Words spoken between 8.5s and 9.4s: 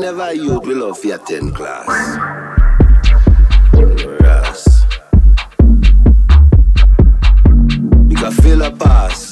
a pass.